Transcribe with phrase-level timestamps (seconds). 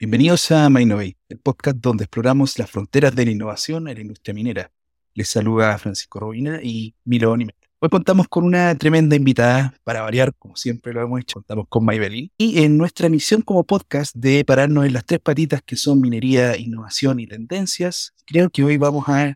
[0.00, 4.32] Bienvenidos a MyNovate, el podcast donde exploramos las fronteras de la innovación en la industria
[4.32, 4.70] minera.
[5.12, 7.56] Les saluda Francisco Robina y Milo Nimet.
[7.80, 11.84] Hoy contamos con una tremenda invitada, para variar, como siempre lo hemos hecho, contamos con
[11.84, 12.30] Maybelline.
[12.38, 16.56] Y en nuestra misión como podcast de pararnos en las tres patitas que son minería,
[16.56, 19.34] innovación y tendencias, creo que hoy vamos a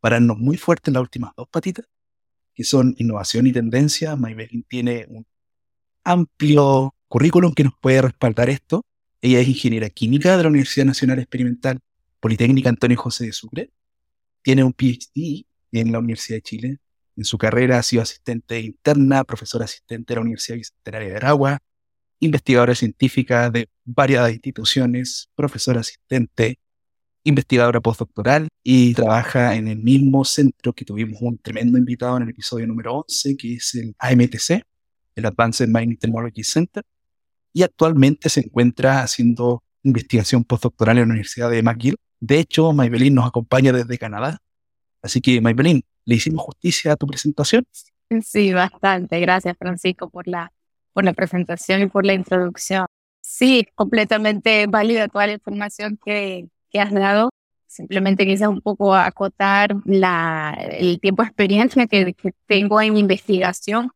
[0.00, 1.84] pararnos muy fuerte en las últimas dos patitas,
[2.54, 4.16] que son innovación y tendencia.
[4.16, 5.26] Maybelline tiene un
[6.02, 8.86] amplio currículum que nos puede respaldar esto
[9.20, 11.80] ella es ingeniera química de la Universidad Nacional Experimental
[12.20, 13.70] Politécnica Antonio José de Sucre.
[14.42, 16.78] Tiene un PhD en la Universidad de Chile.
[17.16, 21.58] En su carrera ha sido asistente interna, profesora asistente de la Universidad Bicentenaria de Aragua,
[22.20, 26.58] investigadora científica de varias instituciones, profesora asistente,
[27.24, 32.30] investigadora postdoctoral y trabaja en el mismo centro que tuvimos un tremendo invitado en el
[32.30, 34.62] episodio número 11, que es el AMTC,
[35.16, 36.84] el Advanced Mining Technology Center,
[37.52, 41.96] y actualmente se encuentra haciendo investigación postdoctoral en la Universidad de McGill.
[42.20, 44.38] De hecho, Maybelline nos acompaña desde Canadá.
[45.02, 47.64] Así que, Maybelline, ¿le hicimos justicia a tu presentación?
[48.24, 49.20] Sí, bastante.
[49.20, 50.52] Gracias, Francisco, por la,
[50.92, 52.86] por la presentación y por la introducción.
[53.20, 57.30] Sí, completamente válida toda la información que, que has dado.
[57.66, 63.90] Simplemente quise un poco acotar la, el tiempo de experiencia que, que tengo en investigación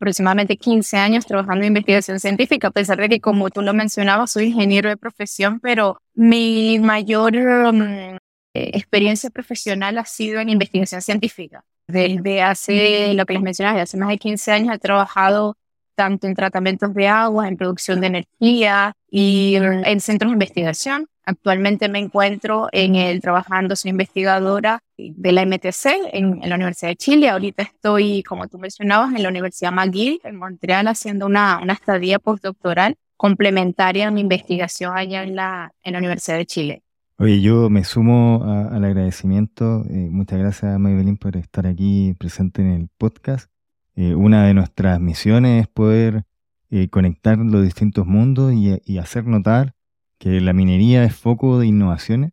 [0.00, 4.32] aproximadamente 15 años trabajando en investigación científica, a pesar de que, como tú lo mencionabas,
[4.32, 8.18] soy ingeniero de profesión, pero mi mayor um, eh,
[8.54, 11.64] experiencia profesional ha sido en investigación científica.
[11.86, 15.58] Desde hace, lo que les mencionaba, desde hace más de 15 años he trabajado
[15.94, 21.08] tanto en tratamientos de agua, en producción de energía y en centros de investigación.
[21.26, 24.80] Actualmente me encuentro en el trabajando, soy investigadora
[25.16, 27.28] de la MTC en, la Universidad de Chile.
[27.28, 32.18] Ahorita estoy, como tú mencionabas, en la Universidad McGill en Montreal haciendo una, una estadía
[32.18, 36.82] postdoctoral complementaria a mi investigación allá en la, en la Universidad de Chile.
[37.18, 39.84] Oye, yo me sumo al agradecimiento.
[39.90, 43.50] Eh, muchas gracias, Maybelline, por estar aquí presente en el podcast.
[43.94, 46.24] Eh, una de nuestras misiones es poder
[46.70, 49.74] eh, conectar los distintos mundos y, y hacer notar
[50.18, 52.32] que la minería es foco de innovaciones.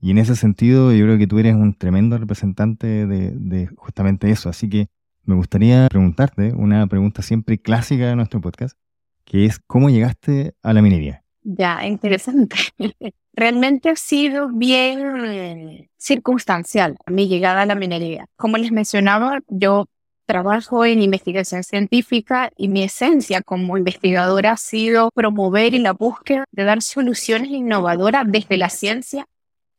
[0.00, 4.48] Y en ese sentido, yo creo que tú eres un tremendo representante de, justamente eso.
[4.48, 4.86] Así que
[5.24, 8.78] me gustaría preguntarte una pregunta siempre clásica de nuestro podcast,
[9.24, 11.24] que es ¿cómo llegaste a la minería?
[11.42, 12.56] Ya, interesante.
[13.32, 18.26] Realmente ha sido bien circunstancial mi llegada a la minería.
[18.36, 19.86] Como les mencionaba, yo
[20.26, 26.44] trabajo en investigación científica y mi esencia como investigadora ha sido promover y la búsqueda
[26.52, 29.26] de dar soluciones innovadoras desde la ciencia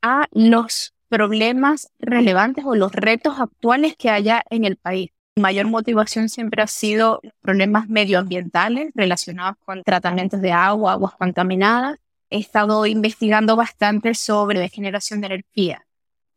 [0.02, 5.12] a los problemas relevantes o los retos actuales que haya en el país.
[5.36, 11.98] Mi mayor motivación siempre ha sido problemas medioambientales relacionados con tratamientos de agua, aguas contaminadas.
[12.30, 15.86] He estado investigando bastante sobre degeneración de energía,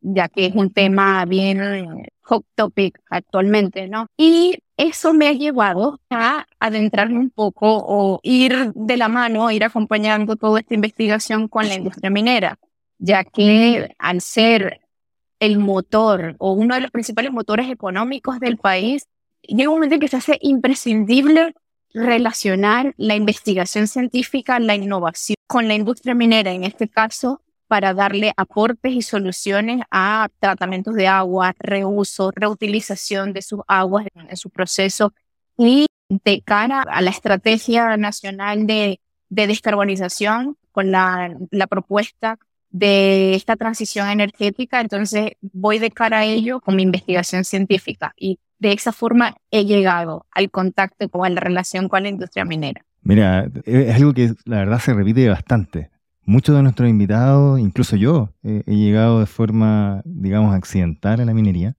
[0.01, 4.07] ya que es un tema bien hot topic actualmente, ¿no?
[4.17, 9.65] Y eso me ha llevado a adentrarme un poco o ir de la mano, ir
[9.65, 12.59] acompañando toda esta investigación con la industria minera,
[13.03, 14.81] ya que al ser
[15.41, 19.09] el motor o uno de los principales motores económicos del país,
[19.43, 21.53] llega un momento en que se hace imprescindible
[21.93, 28.33] relacionar la investigación científica, la innovación con la industria minera, en este caso, para darle
[28.37, 35.13] aportes y soluciones a tratamientos de agua, reuso, reutilización de sus aguas en su proceso
[35.59, 42.39] y de cara a la estrategia nacional de, de descarbonización con la, la propuesta
[42.73, 48.39] de esta transición energética, entonces voy de cara a ello con mi investigación científica y
[48.59, 52.85] de esa forma he llegado al contacto con la relación con la industria minera.
[53.03, 55.93] Mira, es algo que la verdad se repite bastante
[56.25, 61.77] muchos de nuestros invitados, incluso yo, he llegado de forma, digamos, accidental a la minería.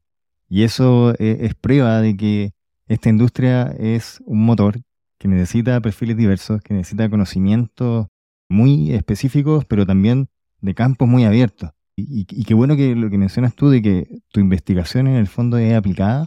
[0.49, 2.51] Y eso e, es, prueba de que
[2.87, 4.81] esta industria es un motor
[5.17, 8.07] que necesita perfiles diversos, que necesita conocimientos
[8.49, 10.27] muy específicos, pero también
[10.63, 11.71] de campos muy abiertos.
[11.95, 15.57] Y, qué bueno que lo que mencionas tú de que tu investigación en el fondo
[15.57, 16.25] es aplicada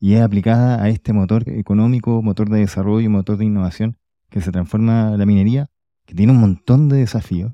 [0.00, 3.98] y es aplicada a este motor económico, motor de desarrollo, motor de innovación
[4.30, 5.68] que se transforma la minería
[6.06, 7.52] que tiene un montón de desafíos.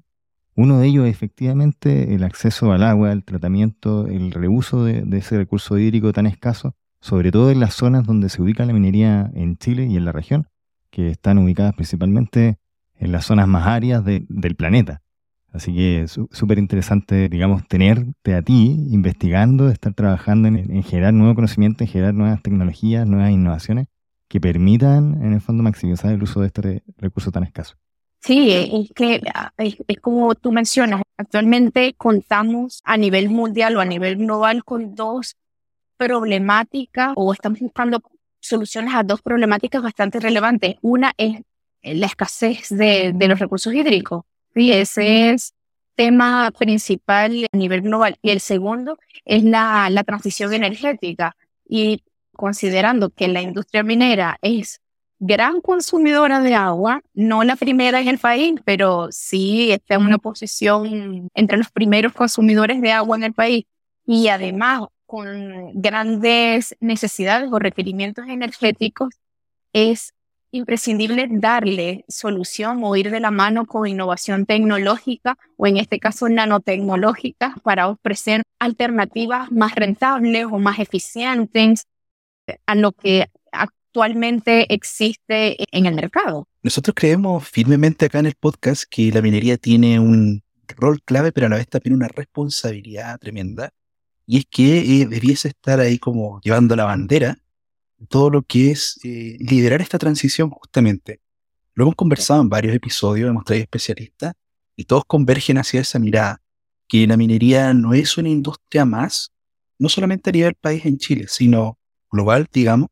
[0.55, 5.39] Uno de ellos es efectivamente el acceso al agua, el tratamiento, el reuso de, ese
[5.39, 9.57] recurso hídrico tan escaso, sobre todo en las zonas donde se ubica la minería en
[9.57, 10.49] Chile y en la región,
[10.91, 12.59] que están ubicadas principalmente
[12.95, 15.03] en las zonas más áreas del planeta.
[15.53, 21.13] Así que es súper interesante, digamos, tenerte a ti investigando, estar trabajando en, en, generar
[21.13, 23.89] nuevo conocimiento, en generar nuevas tecnologías, nuevas innovaciones
[24.29, 27.75] que permitan, en el fondo, maximizar el uso de este recurso tan escaso.
[28.21, 33.85] Sí, es que ah, es, como tú mencionas, actualmente contamos a nivel mundial o a
[33.85, 35.37] nivel global con dos
[35.97, 38.01] problemáticas o estamos buscando
[38.39, 40.77] soluciones a dos problemáticas bastante relevantes.
[40.81, 41.41] Una es
[41.83, 44.25] la escasez de los recursos hídricos.
[44.55, 45.55] Sí, ese es
[45.95, 48.17] tema principal a nivel global.
[48.23, 51.37] Y el segundo es la, la transición energética.
[51.69, 52.03] Y
[52.33, 54.81] considerando que la industria minera es
[55.21, 60.19] gran consumidora de agua, no la primera en el país, pero sí está en una
[60.19, 63.65] posición entre los primeros consumidores de agua en el país
[64.07, 69.11] y además con grandes necesidades o requerimientos energéticos,
[69.73, 70.15] es
[70.53, 76.29] imprescindible darle solución o ir de la mano con innovación tecnológica o en este caso
[76.29, 81.87] nanotecnológica para ofrecer alternativas más rentables o más eficientes
[82.67, 86.47] a lo que actualmente existe en el mercado.
[86.63, 90.43] Nosotros creemos firmemente acá en el podcast que la minería tiene un
[90.77, 93.71] rol clave, pero a la vez también una responsabilidad tremenda.
[94.27, 97.39] Y es que eh, debiese estar ahí como llevando la bandera
[98.09, 101.21] todo lo que es eh, liderar esta transición justamente.
[101.75, 104.35] Lo hemos conversado en varios episodios, hemos traído especialistas
[104.77, 106.43] y todos convergen hacia esa mirada,
[106.89, 109.33] que la minería no es una industria más,
[109.79, 111.79] no solamente a nivel país en Chile, sino
[112.11, 112.89] global, digamos,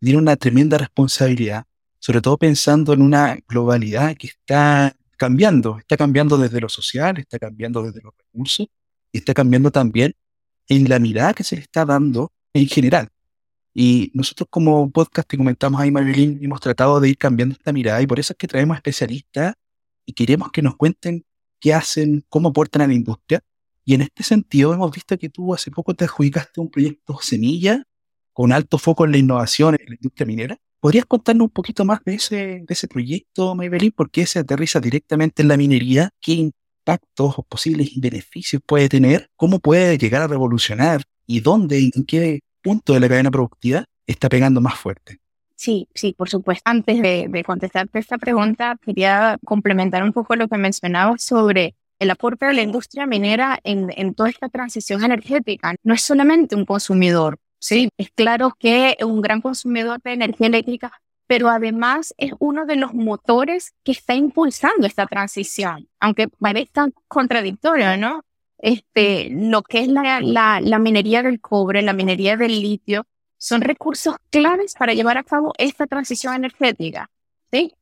[0.00, 1.64] tiene una tremenda responsabilidad,
[1.98, 7.38] sobre todo pensando en una globalidad que está cambiando, está cambiando desde lo social, está
[7.38, 8.68] cambiando desde los recursos
[9.12, 10.14] y está cambiando también
[10.68, 13.08] en la mirada que se le está dando en general.
[13.74, 18.02] Y nosotros como podcast te comentamos ahí, Marilyn, hemos tratado de ir cambiando esta mirada
[18.02, 19.54] y por eso es que traemos especialistas
[20.04, 21.24] y queremos que nos cuenten
[21.60, 23.40] qué hacen, cómo aportan a la industria.
[23.84, 27.84] Y en este sentido hemos visto que tú hace poco te adjudicaste un proyecto semilla
[28.32, 30.58] con alto foco en la innovación en la industria minera.
[30.80, 33.92] ¿Podrías contarnos un poquito más de ese, de ese proyecto, Maybelline?
[33.92, 36.10] ¿Por qué se aterriza directamente en la minería?
[36.20, 39.28] ¿Qué impactos o posibles beneficios puede tener?
[39.36, 41.02] ¿Cómo puede llegar a revolucionar?
[41.26, 45.20] ¿Y dónde, en qué punto de la cadena productiva está pegando más fuerte?
[45.56, 46.62] Sí, sí, por supuesto.
[46.64, 52.10] Antes de, de contestarte esta pregunta, quería complementar un poco lo que mencionaba sobre el
[52.10, 55.74] aporte de la industria minera en, en, toda esta transición energética.
[55.82, 60.46] No es solamente un consumidor, Sí, es claro que es un gran consumidor de energía
[60.46, 60.92] eléctrica,
[61.26, 67.98] pero además es uno de los motores que está impulsando esta transición, aunque parezca contradictorio,
[67.98, 68.22] ¿no?
[68.62, 73.06] Este, lo que es la, minería del cobre, la minería del litio,
[73.38, 77.10] son recursos claves para llevar a cabo esta transición energética,
[77.50, 77.74] ¿sí?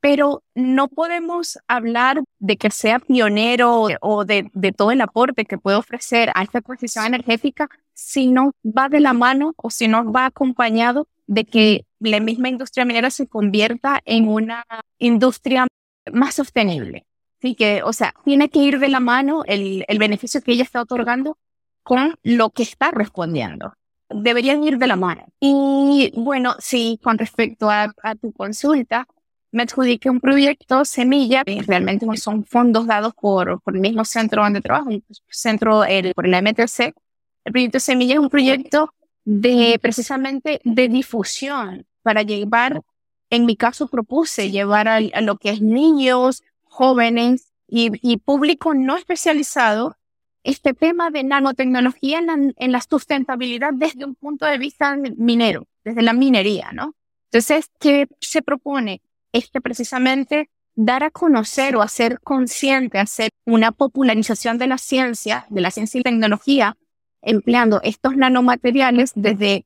[0.00, 5.56] Pero no podemos hablar de que sea pionero o de, de todo el aporte que
[5.56, 10.12] puede ofrecer a esta transición energética si no va de la mano o si no
[10.12, 14.64] va acompañado de que la misma industria minera se convierta en una
[14.98, 15.66] industria
[16.12, 17.06] más sostenible.
[17.44, 20.62] Así que, o sea, tiene que ir de la mano el, el beneficio que ella
[20.62, 21.36] está otorgando
[21.82, 23.74] con lo que está respondiendo.
[24.08, 25.26] Deberían ir de la mano.
[25.40, 29.06] Y bueno, sí, con respecto a, a tu consulta,
[29.52, 34.42] me adjudiqué un proyecto semilla, que realmente son fondos dados por, por el mismo centro
[34.42, 36.94] donde trabajo, un centro el, por la MTC,
[37.44, 38.94] el proyecto Semilla es un proyecto
[39.26, 42.80] de precisamente de difusión para llevar,
[43.28, 46.42] en mi caso propuse llevar a, lo que es niños,
[46.74, 49.96] jóvenes y, público no especializado
[50.42, 55.66] este tema de nanotecnología en la, en la, sustentabilidad desde un punto de vista minero,
[55.84, 56.94] desde la minería, ¿no?
[57.30, 59.02] Entonces, ¿qué se propone?
[59.32, 65.60] Este precisamente dar a conocer o hacer consciente, hacer una popularización de la ciencia, de
[65.60, 66.76] la ciencia y tecnología
[67.22, 69.64] empleando estos nanomateriales desde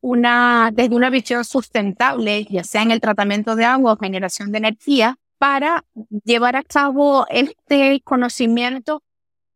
[0.00, 4.58] una, desde una visión sustentable, ya sea en el tratamiento de agua o generación de
[4.58, 5.84] energía, para
[6.24, 9.02] llevar a cabo este conocimiento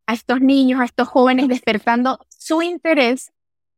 [0.07, 3.31] a estos niños, a estos jóvenes, despertando su interés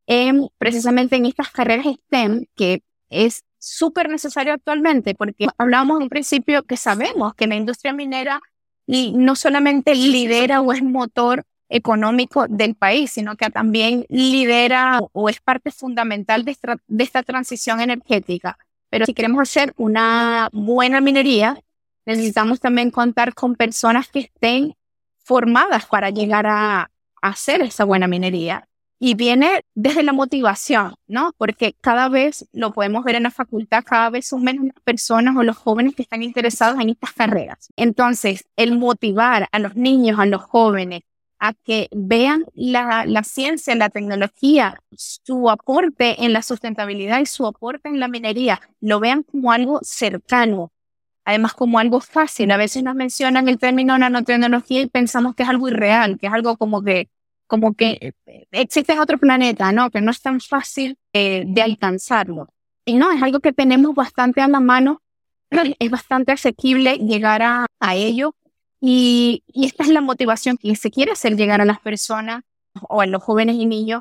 [0.07, 6.63] en precisamente en estas carreras STEM, que es súper necesario actualmente, porque hablamos en principio
[6.63, 8.41] que sabemos que la industria minera
[8.87, 15.43] no solamente lidera o es motor económico del país, sino que también lidera o es
[15.43, 18.57] parte fundamental de esta, de esta transición energética.
[18.89, 21.63] Pero si queremos hacer una buena minería,
[22.09, 24.75] necesitamos también contar con personas que estén
[25.19, 28.65] formadas para llegar a, hacer esa buena minería.
[29.01, 31.33] Y viene desde la motivación, ¿no?
[31.37, 35.37] Porque cada vez lo podemos ver en la facultad, cada vez son menos las personas
[35.37, 37.69] o los jóvenes que están interesados en estas carreras.
[37.77, 41.03] Entonces, el motivar a los niños, a los jóvenes,
[41.41, 47.47] a que vean la, la, ciencia, la tecnología, su aporte en la sustentabilidad y su
[47.47, 50.71] aporte en la minería, lo vean como algo cercano,
[51.29, 52.51] además como algo fácil.
[52.51, 56.33] A veces nos mencionan el término nanotecnología y pensamos que es algo irreal, que es
[56.33, 57.11] algo como que,
[57.47, 58.15] como que
[58.51, 59.91] existe en otro planeta, ¿no?
[59.91, 62.49] Que no es tan fácil eh, de alcanzarlo.
[62.87, 65.03] Y no, es algo que tenemos bastante a la mano,
[65.79, 68.35] es bastante asequible llegar a, a ello.
[68.81, 72.43] Y, y esta es la motivación que se quiere hacer llegar a las personas
[72.89, 74.01] o a los jóvenes y niños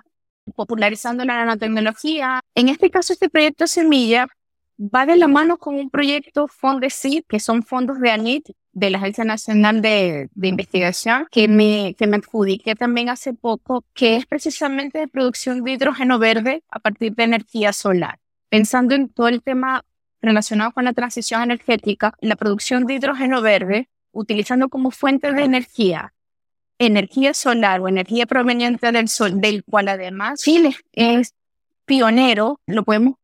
[0.56, 2.40] popularizando la nanotecnología.
[2.56, 4.30] En este caso, este proyecto Semilla
[4.78, 9.00] va de la mano con un proyecto Fondesit, que son fondos de ANIT, de la
[9.00, 14.26] Agencia Nacional de, de, Investigación, que me, que me adjudiqué también hace poco, que es
[14.28, 18.20] precisamente de producción de hidrógeno verde a partir de energía solar.
[18.50, 19.84] Pensando en todo el tema
[20.22, 26.14] relacionado con la transición energética, la producción de hidrógeno verde, utilizando como fuente de energía
[26.80, 31.34] energía solar o energía proveniente del sol, del cual además Chile es
[31.86, 33.16] pionero, lo podemos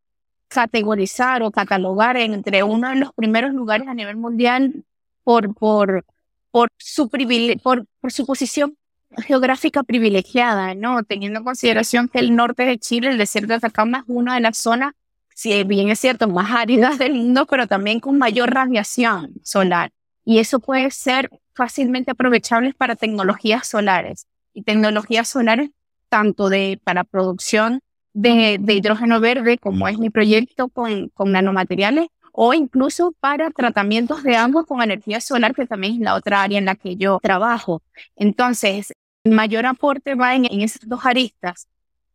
[0.54, 4.84] categorizar o catalogar entre uno de los primeros lugares a nivel mundial
[5.24, 6.06] por, por,
[6.52, 8.78] por, su, por, su posición
[9.18, 11.04] geográfica privilegiada, ¿no?
[11.04, 14.42] Teniendo en consideración que el norte de Chile, el desierto de Atacama, es una de
[14.42, 14.94] las zonas,
[15.36, 19.92] si bien es cierto, más áridas del mundo, pero también con mayor radiación solar.
[20.26, 24.28] Y eso puede ser fácilmente aprovechables para tecnologías solares.
[24.54, 25.72] Y tecnologías solares
[26.10, 27.82] tanto de, para producción
[28.14, 34.36] de, hidrógeno verde, como es mi proyecto con, con nanomateriales, o incluso para tratamientos de
[34.36, 37.82] agua con energía solar, que también es la otra área en la que yo trabajo.
[38.16, 38.94] Entonces,
[39.24, 41.68] el mayor aporte va en, en esas dos aristas,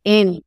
[0.03, 0.43] en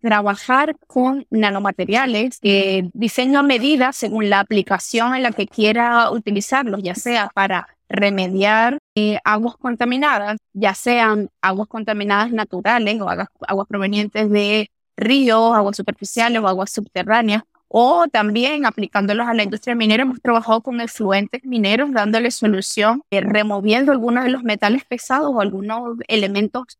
[0.00, 6.82] trabajar con nanomateriales, que diseño a medida según la aplicación en la que quiera utilizarlos,
[6.82, 13.66] ya sea para remediar eh, aguas contaminadas, ya sean aguas contaminadas naturales o aguas, aguas
[13.66, 20.04] provenientes de ríos, aguas superficiales o aguas subterráneas, o también aplicándolos a la industria minera.
[20.04, 25.40] Hemos trabajado con efluentes mineros, dándole solución, eh, removiendo algunos de los metales pesados o
[25.40, 26.78] algunos elementos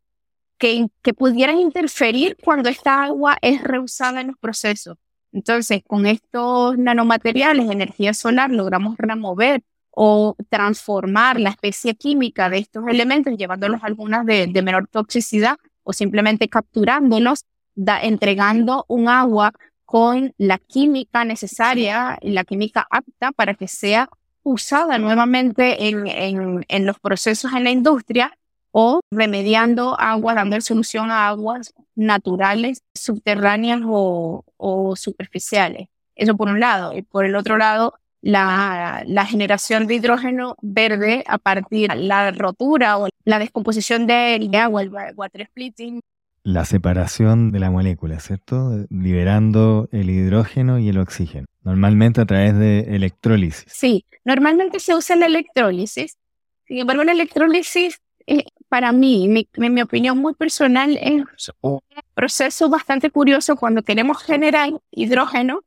[0.59, 4.97] que, que pudieran interferir cuando esta agua es reusada en los procesos.
[5.33, 12.85] Entonces, con estos nanomateriales, energía solar, logramos remover o transformar la especie química de estos
[12.87, 17.45] elementos, llevándolos a algunas de, de menor toxicidad o simplemente capturándolos,
[17.75, 19.53] da, entregando un agua
[19.85, 24.09] con la química necesaria, la química apta para que sea
[24.43, 28.37] usada nuevamente en, en, en los procesos en la industria
[28.77, 35.87] o remediando agua, dando solución a aguas naturales, subterráneas o, o superficiales.
[36.17, 36.93] Eso por un lado.
[36.97, 42.31] Y por el otro lado, la, la, generación de hidrógeno verde a partir de la
[42.31, 46.01] rotura o la descomposición del agua, el water splitting.
[46.45, 48.87] La separación de la molécula, ¿cierto?
[48.91, 53.65] Liberando el hidrógeno y el oxígeno, normalmente a través de electrólisis.
[53.67, 56.19] Sí, normalmente se usa la electrólisis.
[56.67, 61.81] Sin embargo, la electrólisis, eh, para mí, mi, mi opinión muy personal, es un
[62.15, 65.63] proceso bastante curioso cuando queremos generar hidrógeno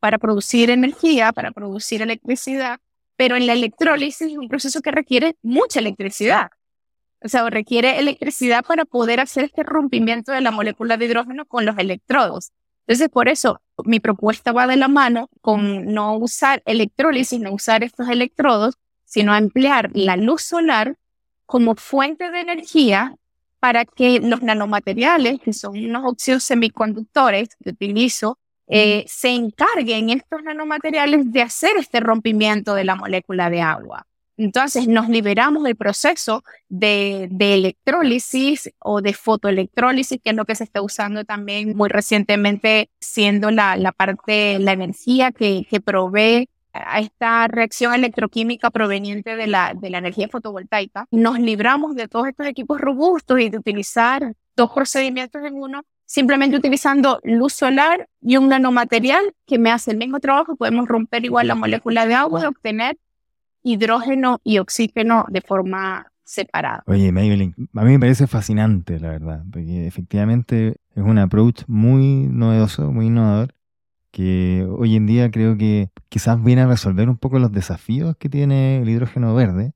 [0.00, 2.80] para producir energía, para producir electricidad,
[3.16, 6.50] pero en la electrólisis es un proceso que requiere mucha electricidad.
[7.22, 11.66] O sea, requiere electricidad para poder hacer este rompimiento de la molécula de hidrógeno con
[11.66, 12.52] los electrodos.
[12.86, 17.84] Entonces, por eso mi propuesta va de la mano con no usar electrólisis, no usar
[17.84, 20.96] estos electrodos, sino emplear la luz solar
[21.46, 23.16] como fuente de energía
[23.58, 30.42] para que los nanomateriales, que son unos óxidos semiconductores que utilizo eh, se encarguen estos
[30.44, 34.06] nanomateriales de hacer este rompimiento de la molécula de agua.
[34.40, 40.64] Entonces nos liberamos del proceso de, electrólisis o de fotoelectrólisis, que es lo que se
[40.64, 47.92] está usando también muy recientemente, siendo la, parte, la energía que, provee a esta reacción
[47.92, 51.06] electroquímica proveniente de de la energía fotovoltaica.
[51.10, 56.56] Nos libramos de todos estos equipos robustos y de utilizar dos procedimientos en uno simplemente
[56.56, 61.46] utilizando luz solar y un nanomaterial que me hace el mismo trabajo, podemos romper igual
[61.46, 62.96] la molécula de agua y obtener
[63.62, 66.82] hidrógeno y oxígeno de forma separada.
[66.86, 72.28] Oye, Maybelline, a mí me parece fascinante, la verdad, porque efectivamente es un approach muy
[72.28, 73.54] novedoso, muy innovador,
[74.12, 78.28] que hoy en día creo que quizás viene a resolver un poco los desafíos que
[78.28, 79.72] tiene el hidrógeno verde,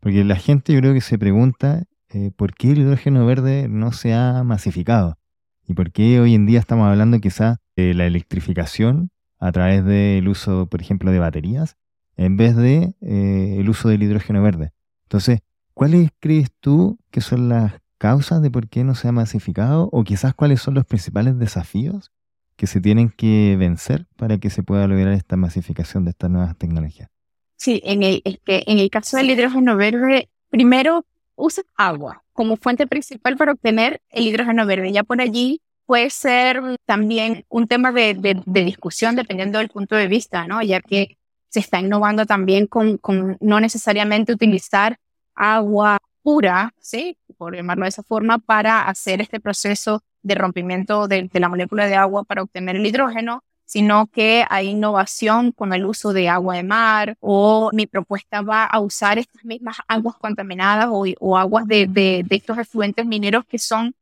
[0.00, 3.92] porque la gente yo creo que se pregunta eh, por qué el hidrógeno verde no
[3.92, 5.18] se ha masificado.
[5.66, 10.26] ¿Y por qué hoy en día estamos hablando quizá de la electrificación a través del
[10.26, 11.76] uso, por ejemplo, de baterías,
[12.18, 14.72] en vez de eh, el uso del hidrógeno verde?
[15.04, 15.40] Entonces,
[15.72, 19.88] ¿cuáles crees tú que son las causas de por qué no se ha masificado?
[19.92, 22.12] O quizás cuáles son los principales desafíos
[22.56, 26.58] que se tienen que vencer para que se pueda lograr esta masificación de estas nuevas
[26.58, 27.08] tecnologías?
[27.56, 31.06] Sí, en el, caso del hidrógeno verde, primero
[31.36, 34.92] usa agua como fuente principal para obtener el hidrógeno verde.
[34.92, 40.08] Ya por allí puede ser también un tema de, de, discusión dependiendo del punto de
[40.08, 40.60] vista, ¿no?
[40.62, 41.16] Ya que
[41.48, 43.00] se está innovando también con,
[43.40, 44.98] no necesariamente utilizar
[45.34, 47.16] agua pura, ¿sí?
[47.36, 51.94] Por llamarlo de esa forma, para hacer este proceso de rompimiento de, la molécula de
[51.94, 56.62] agua para obtener el hidrógeno, sino que hay innovación con el uso de agua de
[56.62, 62.24] mar o mi propuesta va a usar estas mismas aguas contaminadas o, aguas de, de,
[62.26, 63.94] de, estos efluentes mineros que son,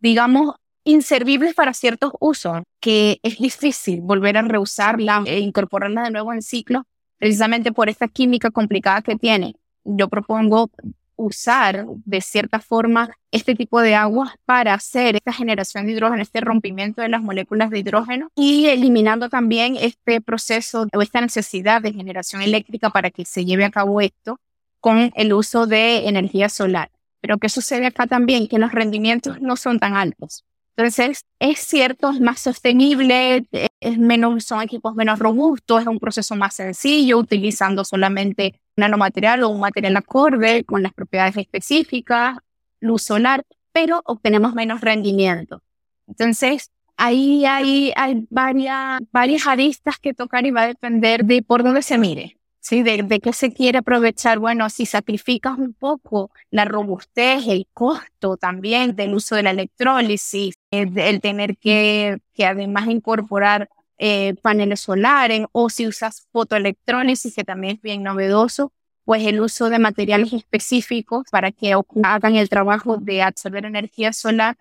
[0.00, 0.54] digamos,
[0.86, 6.40] inservibles para ciertos usos, que es difícil volver a reusarla e incorporarla de nuevo en
[6.40, 6.84] ciclo,
[7.18, 9.56] precisamente por esta química complicada que tiene.
[9.84, 10.70] Yo propongo
[11.16, 16.40] usar de cierta forma este tipo de aguas para hacer esta generación de hidrógeno, este
[16.40, 21.92] rompimiento de las moléculas de hidrógeno y eliminando también este proceso o esta necesidad de
[21.92, 24.38] generación eléctrica para que se lleve a cabo esto
[24.78, 26.90] con el uso de energía solar.
[27.20, 28.46] Pero ¿qué sucede acá también?
[28.46, 30.45] Que los rendimientos no son tan altos.
[30.76, 33.46] Entonces, es cierto, es más sostenible,
[33.80, 39.48] es menos, son equipos menos robustos, es un proceso más sencillo, utilizando solamente nanomaterial o
[39.48, 42.36] un material acorde con las propiedades específicas,
[42.80, 43.42] luz solar,
[43.72, 45.62] pero obtenemos menos rendimiento.
[46.06, 51.62] Entonces, ahí hay, hay varias, varias aristas que tocar y va a depender de por
[51.62, 52.36] dónde se mire.
[52.66, 52.82] ¿Sí?
[52.82, 54.40] De, de qué se quiere aprovechar.
[54.40, 60.56] Bueno, si sacrificas un poco la robustez, el costo también del uso de la electrólisis,
[60.72, 63.68] el, tener que, que además incorporar
[63.98, 68.72] eh, paneles solares o si usas fotoelectrólisis, que también es bien novedoso,
[69.04, 74.56] pues el uso de materiales específicos para que hagan el trabajo de absorber energía solar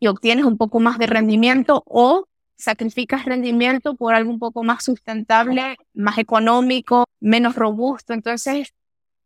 [0.00, 2.26] y obtienes un poco más de rendimiento o
[2.56, 8.12] sacrificas rendimiento por algo un poco más sustentable, más económico, menos robusto.
[8.12, 8.72] Entonces,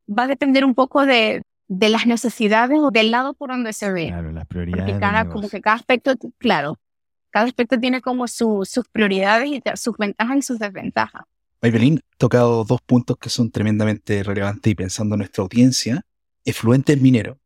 [0.06, 3.90] va a depender un poco de, de las necesidades o del lado por donde se
[3.92, 4.08] ve.
[4.08, 4.84] Claro, las prioridades.
[4.84, 6.78] Porque cada, como que cada aspecto, claro,
[7.30, 11.22] cada aspecto tiene como sus prioridades y sus ventajas y sus desventajas.
[11.62, 11.68] Ha
[12.16, 16.02] tocado dos puntos que son tremendamente relevantes y pensando en nuestra audiencia,
[16.44, 17.36] efluentes mineros.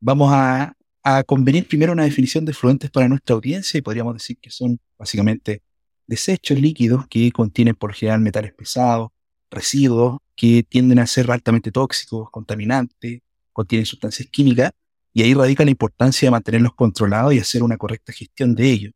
[0.00, 4.38] Vamos a a convenir primero una definición de fluentes para nuestra audiencia y podríamos decir
[4.40, 5.62] que son básicamente
[6.06, 9.10] desechos líquidos que contienen por general metales pesados,
[9.50, 13.20] residuos que tienden a ser altamente tóxicos, contaminantes,
[13.52, 14.72] contienen sustancias químicas
[15.12, 18.92] y ahí radica la importancia de mantenerlos controlados y hacer una correcta gestión de ellos.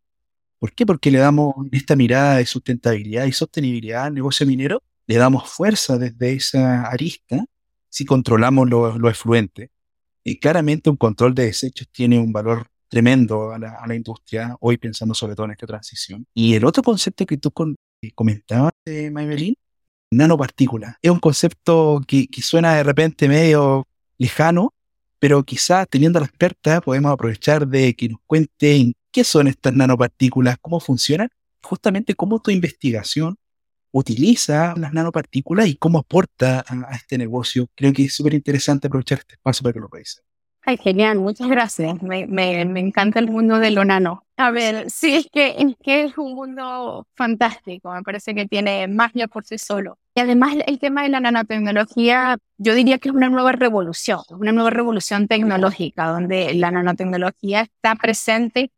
[0.59, 0.87] ¿Por qué?
[0.87, 5.99] Porque le damos esta mirada de sustentabilidad y sostenibilidad al negocio minero, le damos fuerza
[5.99, 7.45] desde esa arista
[7.91, 9.71] si controlamos los, los efluentes.
[10.29, 15.15] Y claramente un control de desechos tiene un valor tremendo a la, industria, hoy pensando
[15.15, 16.27] sobre todo en esta transición.
[16.35, 17.53] Y el otro concepto que tú
[18.13, 19.55] comentabas, eh, Maybelline,
[20.11, 20.97] nanopartículas.
[21.01, 23.87] Es un concepto que, suena de repente medio
[24.19, 24.75] lejano,
[25.21, 29.75] pero quizás teniendo a la experta podemos aprovechar de que nos cuente qué son estas
[29.75, 31.29] nanopartículas, cómo funcionan,
[31.63, 33.37] justamente cómo tu investigación
[33.99, 37.69] utiliza las nanopartículas y cómo aporta a, este negocio.
[37.75, 40.23] Creo que es súper interesante aprovechar este espacio para que lo veáis.
[40.69, 42.03] Ay, genial, muchas gracias.
[42.03, 44.25] Me, me, encanta el mundo de lo nano.
[44.37, 48.89] A ver, sí, es que, es que es un mundo fantástico, me parece que tiene
[48.89, 49.97] magia por sí solo.
[50.15, 54.53] Y además el tema de la nanotecnología, yo diría que es una nueva revolución, una
[54.53, 58.73] nueva revolución tecnológica, donde la nanotecnología está presente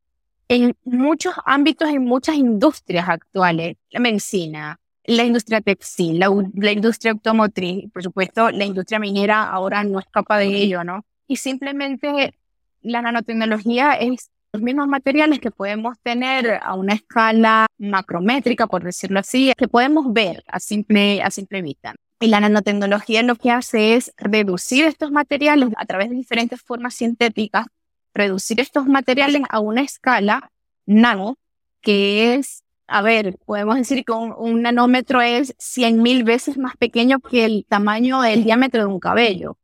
[0.48, 4.78] en muchos ámbitos, en muchas industrias actuales, la medicina,
[5.08, 10.48] la industria textil, la, industria automotriz, por supuesto, la industria minera ahora no escapa de
[10.48, 11.06] ello, ¿no?
[11.26, 12.34] Y simplemente
[12.82, 19.20] la nanotecnología es los mismos materiales que podemos tener a una escala macrométrica, por decirlo
[19.20, 21.94] así, que podemos ver a simple, a simple vista.
[22.20, 26.94] Y la nanotecnología lo que hace es reducir estos materiales a través de diferentes formas
[26.94, 27.66] sintéticas,
[28.12, 30.50] reducir estos materiales a una escala
[30.84, 31.38] nano,
[31.80, 37.44] que es a ver, podemos decir que un, nanómetro es 100.000 veces más pequeño que
[37.44, 39.58] el tamaño del diámetro de un cabello.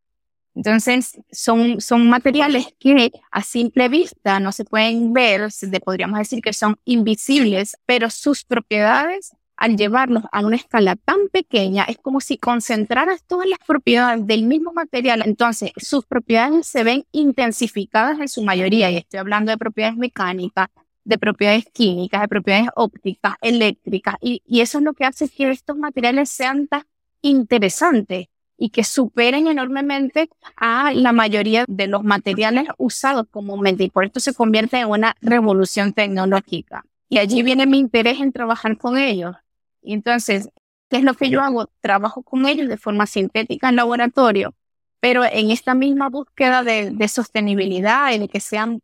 [0.54, 5.48] Entonces, son, son materiales que a simple vista no se pueden ver,
[5.84, 11.84] podríamos decir que son invisibles, pero sus propiedades, al llevarlos a una escala tan pequeña,
[11.84, 15.22] es como si concentraras todas las propiedades del mismo material.
[15.24, 20.68] Entonces, sus propiedades se ven intensificadas en su mayoría, y estoy hablando de propiedades mecánicas,
[21.04, 25.76] de propiedades químicas, de propiedades ópticas, eléctricas, y, eso es lo que hace que estos
[25.76, 26.82] materiales sean tan
[27.22, 34.04] interesantes y que superen enormemente a la mayoría de los materiales usados comúnmente y por
[34.04, 36.84] esto se convierte en una revolución tecnológica.
[37.08, 39.34] Y allí viene mi interés en trabajar con ellos.
[39.82, 40.48] Entonces,
[40.94, 41.68] ¿Qué es lo que yo hago?
[41.80, 44.54] Trabajo con ellos de forma sintética en laboratorio,
[45.00, 48.80] pero en esta misma búsqueda de, sostenibilidad y de que sean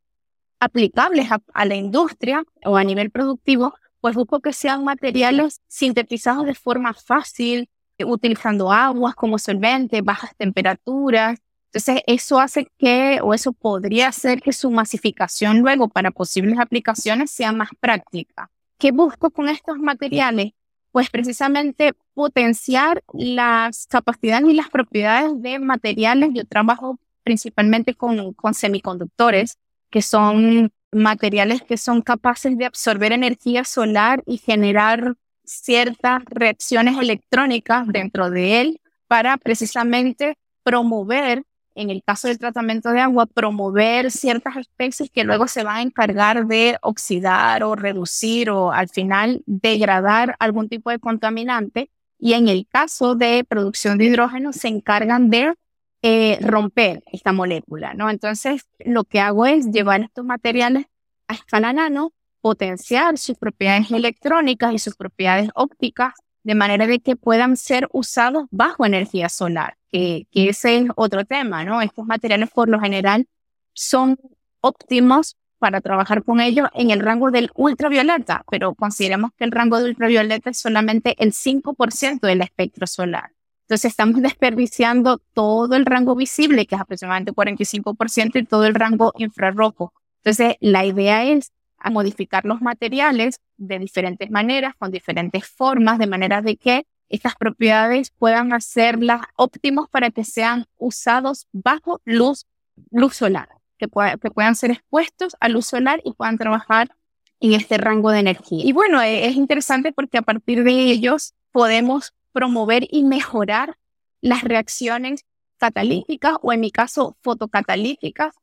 [0.61, 6.55] aplicables a, la industria o a nivel productivo, pues busco que sean materiales sintetizados de
[6.55, 7.68] forma fácil,
[8.05, 11.38] utilizando aguas como solvente, bajas temperaturas.
[11.73, 17.31] Entonces, eso hace que, o eso podría hacer que su masificación luego para posibles aplicaciones
[17.31, 18.51] sea más práctica.
[18.79, 20.53] ¿Qué busco con estos materiales?
[20.92, 26.31] Pues precisamente potenciar las capacidades y las propiedades de materiales.
[26.33, 29.59] Yo trabajo principalmente con semiconductores,
[29.90, 37.87] que son materiales que son capaces de absorber energía solar y generar ciertas reacciones electrónicas
[37.88, 41.42] dentro de él para precisamente promover,
[41.74, 45.83] en el caso del tratamiento de agua, promover ciertas especies que luego se van a
[45.83, 51.90] encargar de oxidar o reducir o al final degradar algún tipo de contaminante.
[52.18, 55.55] Y en el caso de producción de hidrógeno se encargan de
[56.02, 58.10] eh, romper esta molécula, ¿no?
[58.10, 60.86] Entonces, lo que hago es llevar estos materiales
[61.28, 67.16] a escala nano potenciar sus propiedades electrónicas y sus propiedades ópticas de manera de que
[67.16, 71.82] puedan ser usados bajo energía solar, que, ese es otro tema, ¿no?
[71.82, 73.26] Estos materiales por lo general
[73.74, 74.18] son
[74.62, 79.78] óptimos para trabajar con ellos en el rango del ultravioleta, pero consideramos que el rango
[79.78, 83.32] de ultravioleta es solamente el 5% del espectro solar.
[83.70, 89.12] Entonces estamos desperdiciando todo el rango visible, que es aproximadamente 45%, y todo el rango
[89.16, 89.92] infrarrojo.
[90.24, 91.52] Entonces la idea es
[91.88, 98.11] modificar los materiales de diferentes maneras, con diferentes formas, de manera de que estas propiedades
[98.11, 102.46] puedan hacerlas óptimos para que sean usados bajo luz,
[102.90, 103.87] luz solar, que,
[104.20, 106.90] que puedan ser expuestos a luz solar y puedan trabajar
[107.38, 108.64] en este rango de energía.
[108.64, 113.77] Y bueno, e, es interesante porque a partir de ellos podemos promover y mejorar
[114.21, 115.25] las reacciones
[115.59, 118.35] catalíticas o en mi caso fotocatalíticas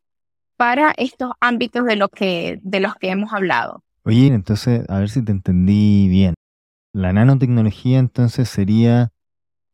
[0.56, 3.84] para estos ámbitos de, lo que, de los que hemos hablado.
[4.04, 6.34] Oye, entonces, a ver si te entendí bien.
[6.94, 9.12] La nanotecnología entonces sería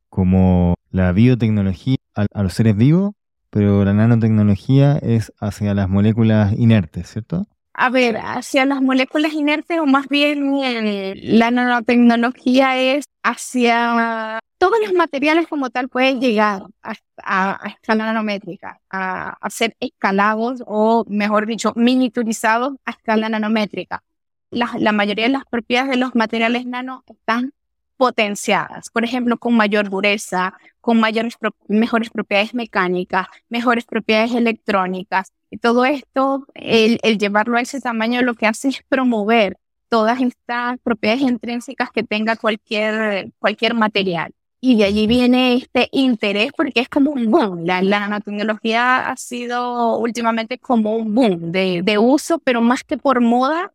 [0.09, 3.13] como la biotecnología a, los seres vivos,
[3.49, 7.47] pero la nanotecnología es hacia las moléculas inertes, ¿cierto?
[7.73, 14.79] A ver, hacia las moléculas inertes o más bien eh, la nanotecnología es hacia todos
[14.81, 21.73] los materiales como tal pueden llegar a, escala nanométrica, a, ser escalados o, mejor dicho,
[21.75, 24.03] miniaturizados a escala nanométrica.
[24.51, 27.53] La, mayoría de las propiedades de los materiales nano están
[27.97, 31.35] potenciadas, por ejemplo, con mayor dureza, con mayores
[31.67, 35.31] mejores propiedades mecánicas, mejores propiedades electrónicas.
[35.49, 39.57] Y todo esto, el, el llevarlo a ese tamaño, lo que hace es promover
[39.93, 44.31] todas estas propiedades intrínsecas que tenga cualquier, cualquier material.
[44.59, 47.65] Y de allí viene este interés porque es como un boom.
[47.65, 53.21] La, nanotecnología ha sido últimamente como un boom de, de uso, pero más que por
[53.21, 53.71] moda,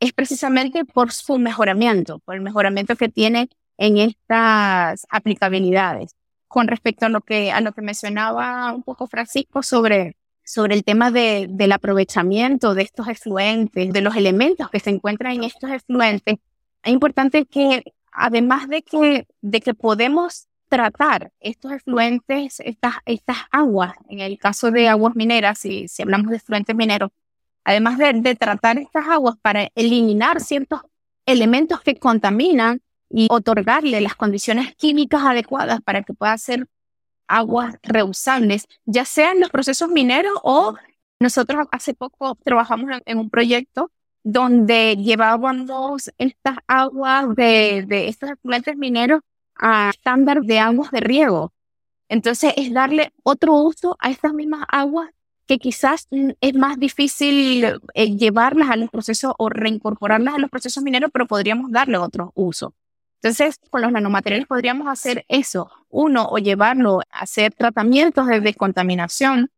[0.00, 6.14] es precisamente por su mejoramiento, por el mejoramiento que tiene en estas aplicabilidades.
[6.48, 10.84] Con respecto a lo que, a lo que mencionaba un poco Francisco sobre, sobre el
[10.84, 15.70] tema de, del aprovechamiento de estos efluentes, de los elementos que se encuentran en estos
[15.70, 16.36] efluentes,
[16.82, 23.94] es importante que además de que, de que podemos tratar estos efluentes, estas, estas aguas,
[24.08, 27.10] en el caso de aguas mineras, si, si hablamos de efluentes mineros,
[27.64, 30.82] además de, tratar estas aguas para eliminar ciertos
[31.26, 36.66] elementos que contaminan y otorgarle las condiciones químicas adecuadas para que pueda ser
[37.26, 40.74] aguas reusables, ya sea en los procesos mineros o
[41.20, 43.90] nosotros hace poco trabajamos en un proyecto
[44.22, 49.20] donde llevábamos estas aguas de, de estos efluentes mineros
[49.56, 51.52] a estándar de aguas de riego.
[52.08, 55.13] Entonces es darle otro uso a estas mismas aguas
[55.46, 56.08] que quizás
[56.40, 61.26] es más difícil eh, llevarlas a los procesos o reincorporarlas a los procesos mineros, pero
[61.26, 62.74] podríamos darle otro uso.
[63.22, 65.70] Entonces, con los nanomateriales podríamos hacer eso.
[65.88, 69.50] Uno, o llevarlo a hacer tratamientos de descontaminación,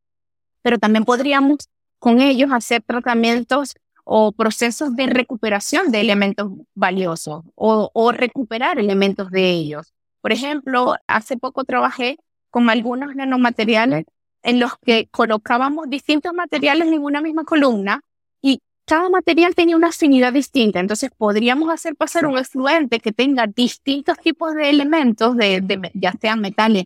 [0.62, 1.68] pero también podríamos
[1.98, 9.50] con ellos hacer tratamientos o procesos de recuperación de elementos valiosos o, recuperar elementos de
[9.50, 9.92] ellos.
[10.20, 12.18] Por ejemplo, hace poco trabajé
[12.50, 14.04] con algunos nanomateriales
[14.46, 18.00] en los que colocábamos distintos materiales en una misma columna
[18.40, 20.78] y cada material tenía una afinidad distinta.
[20.78, 26.40] Entonces podríamos hacer pasar un efluente que tenga distintos tipos de elementos, de ya sean
[26.40, 26.84] metales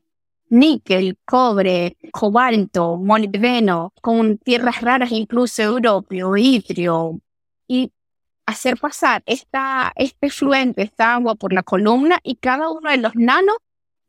[0.48, 7.20] níquel, cobre, cobalto, molibdeno, con tierras raras incluso europeo, itrio,
[7.68, 7.92] y
[8.46, 13.14] hacer pasar esta, este fluente, esta agua por la columna y cada uno de los
[13.14, 13.56] nanos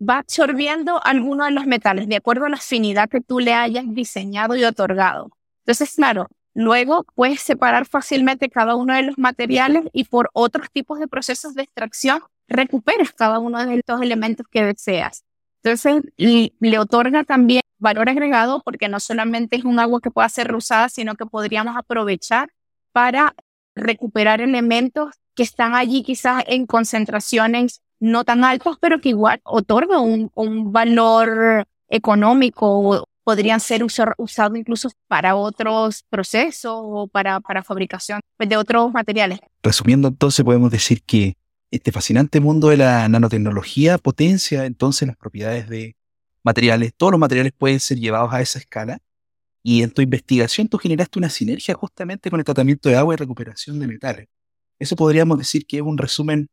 [0.01, 3.85] va absorbiendo alguno de los metales de acuerdo a la afinidad que tú le hayas
[3.87, 5.31] diseñado y otorgado.
[5.59, 10.99] Entonces, claro, luego puedes separar fácilmente cada uno de los materiales y por otros tipos
[10.99, 15.23] de procesos de extracción recuperas cada uno de estos elementos que deseas.
[15.63, 20.47] Entonces, le otorga también valor agregado porque no solamente es un agua que pueda ser
[20.47, 22.49] reusada, sino que podríamos aprovechar
[22.91, 23.35] para
[23.75, 29.99] recuperar elementos que están allí quizás en concentraciones no tan altas, pero que igual otorga
[29.99, 30.29] un,
[30.73, 38.91] valor económico podrían ser usados incluso para otros procesos o para, para fabricación de otros
[38.91, 39.39] materiales.
[39.61, 41.35] Resumiendo entonces, podemos decir que
[41.69, 45.95] este fascinante mundo de la nanotecnología potencia entonces las propiedades de
[46.43, 46.93] materiales.
[46.97, 48.99] Todos los materiales pueden ser llevados a esa escala.
[49.63, 53.17] Y en tu investigación tú generaste una sinergia justamente con el tratamiento de agua y
[53.17, 54.27] recuperación de metales.
[54.79, 56.49] Eso podríamos decir que es un resumen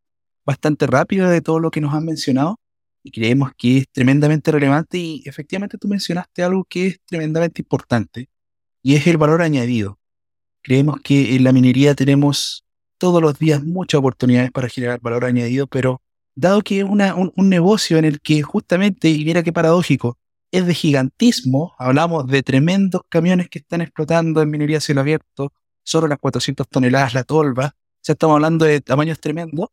[0.49, 2.59] bastante rápido de todo lo que nos han mencionado
[3.03, 8.31] y creemos que es tremendamente relevante y efectivamente tú mencionaste algo que es tremendamente importante
[8.83, 9.99] y es el valor añadido.
[10.63, 12.65] Creemos que en la minería tenemos
[12.97, 16.01] todos los días muchas oportunidades para generar valor añadido, pero
[16.35, 20.17] dado que es un, negocio en el que justamente, y mira qué paradójico,
[20.51, 25.53] es de gigantismo, hablamos de tremendos camiones que están explotando en minería a cielo abierto,
[25.85, 29.69] solo las 400 toneladas la tolva, ya estamos hablando de tamaños tremendos,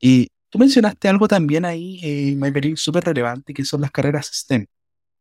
[0.00, 4.66] y tú mencionaste algo también ahí, eh, súper relevante, que son las carreras STEM.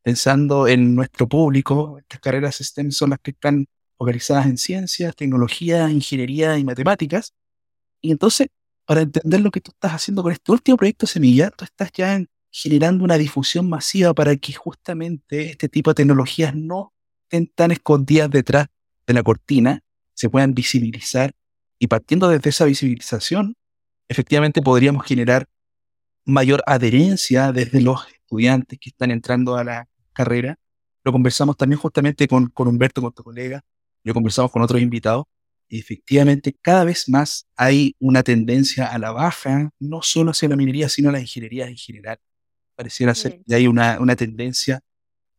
[0.04, 3.66] Pensando en nuestro público, estas carreras STEM son las que están
[3.98, 7.34] focalizadas en ciencias, tecnología, ingeniería y matemáticas,
[8.06, 8.50] y entonces,
[8.86, 12.24] para entender lo que tú estás haciendo con este último proyecto Semilla, tú estás ya
[12.52, 18.30] generando una difusión masiva para que justamente este tipo de tecnologías no estén tan escondidas
[18.30, 18.68] detrás
[19.08, 19.82] de la cortina,
[20.14, 21.32] se puedan visibilizar
[21.80, 23.56] y partiendo desde esa visibilización,
[24.08, 25.46] efectivamente podríamos generar
[26.26, 30.58] mayor adherencia desde los estudiantes que están entrando a la carrera.
[31.04, 33.62] Lo conversamos también justamente con, con Humberto, con tu colega,
[34.04, 35.26] lo conversamos con otros invitados,
[35.70, 40.90] efectivamente cada vez más hay una tendencia a la baja, no solo hacia la minería,
[40.90, 42.20] sino a la ingeniería en general.
[42.76, 44.82] Pareciera ser que hay una, una tendencia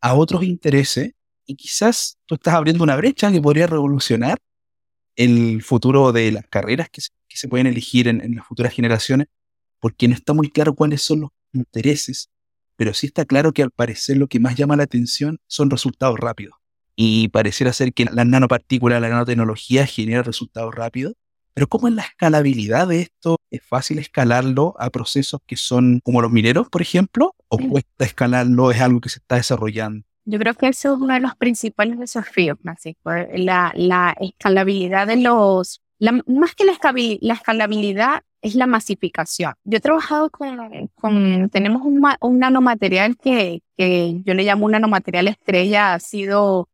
[0.00, 1.12] a otros intereses
[1.44, 4.38] y quizás tú estás abriendo una brecha que podría revolucionar
[5.16, 8.72] el futuro de las carreras que se, que se pueden elegir en, en, las futuras
[8.72, 9.28] generaciones,
[9.80, 12.30] porque no está muy claro cuáles son los intereses,
[12.76, 16.18] pero sí está claro que al parecer lo que más llama la atención son resultados
[16.18, 16.56] rápidos
[16.96, 21.12] y pareciera ser que la nanopartícula, la nanotecnología genera resultados rápidos.
[21.52, 23.36] Pero ¿cómo es la escalabilidad de esto?
[23.50, 27.34] ¿Es fácil escalarlo a procesos que son como los mineros, por ejemplo?
[27.48, 28.70] ¿O cuesta escalarlo?
[28.70, 30.04] ¿Es algo que se está desarrollando?
[30.26, 33.10] Yo creo que eso es uno de los principales desafíos, Francisco.
[33.34, 35.80] La, la escalabilidad de los...
[36.26, 36.72] más que la,
[37.20, 39.54] la, escalabilidad es la masificación.
[39.64, 40.90] Yo he trabajado con...
[40.96, 45.94] con tenemos un, un nanomaterial que, que yo le llamo un nanomaterial estrella.
[45.94, 46.68] Ha sido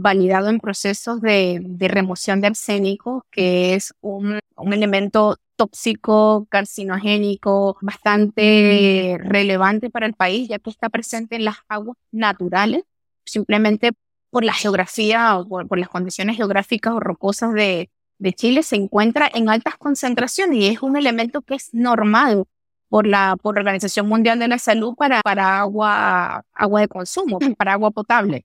[0.00, 9.90] validado en procesos de, remoción de arsénico, que es un, elemento tóxico, carcinogénico, bastante relevante
[9.90, 12.84] para el país, ya que está presente en las aguas naturales,
[13.24, 13.92] simplemente
[14.30, 17.90] por la geografía o por, las condiciones geográficas o rocosas de,
[18.34, 22.44] Chile, se encuentra en altas concentraciones y es un elemento que es normal
[22.88, 27.38] por la, por la Organización Mundial de la Salud para, para agua, agua de consumo,
[27.56, 28.44] para agua potable.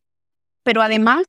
[0.64, 1.26] Pero además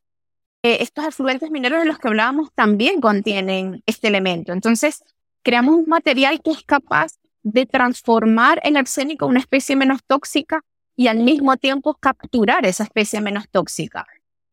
[0.64, 4.54] eh, estos afluentes mineros de los que hablábamos también contienen este elemento.
[4.54, 5.04] Entonces,
[5.42, 10.62] creamos un material que es capaz de transformar el arsénico en una especie menos tóxica
[10.96, 14.06] y al mismo tiempo capturar esa especie menos tóxica.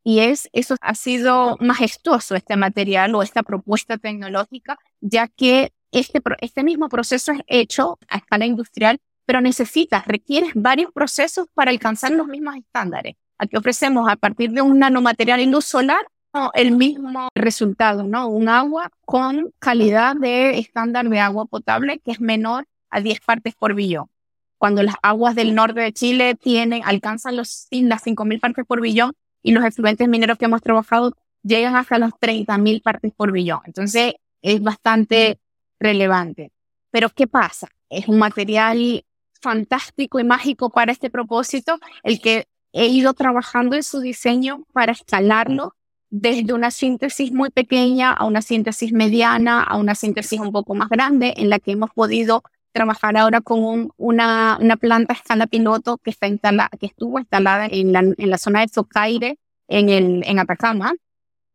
[0.03, 6.21] Y es, eso ha sido majestuoso este material o esta propuesta tecnológica, ya que este,
[6.41, 12.11] este mismo proceso es hecho a escala industrial, pero necesitas, requieres varios procesos para alcanzar
[12.11, 13.15] los mismos estándares.
[13.41, 16.05] Aquí ofrecemos a partir de un nanomaterial y luz solar
[16.53, 18.27] el mismo resultado, ¿no?
[18.27, 23.55] Un agua con calidad de estándar de agua potable que es menor a 10 partes
[23.55, 24.05] por billón.
[24.59, 29.13] Cuando las aguas del norte de Chile tienen, alcanzan los, las 5.000 partes por billón
[29.41, 33.61] y los efluentes mineros que hemos trabajado llegan hasta los 30.000 partes por billón.
[33.65, 35.39] Entonces es bastante
[35.79, 36.51] relevante.
[36.91, 37.69] Pero ¿qué pasa?
[37.89, 39.03] Es un material
[39.41, 44.91] fantástico y mágico para este propósito, el que he ido trabajando en su diseño para
[44.91, 45.75] escalarlo
[46.09, 50.89] desde una síntesis muy pequeña a una síntesis mediana, a una síntesis un poco más
[50.89, 56.09] grande, en la que hemos podido trabajar ahora con una, una, planta escala piloto que,
[56.09, 60.39] está instalada, que estuvo instalada en la, en la zona de Socaire, en, el, en
[60.39, 60.93] Atacama,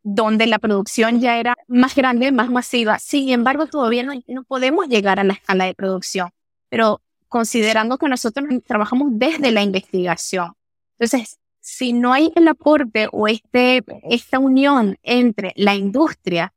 [0.02, 2.98] donde la producción ya era más grande, más masiva.
[2.98, 6.30] Sin embargo, todavía no, no podemos llegar a la escala de producción,
[6.68, 10.52] pero considerando que nosotros trabajamos desde la investigación.
[10.98, 16.54] Entonces, si no hay el aporte o este, esta unión entre la industria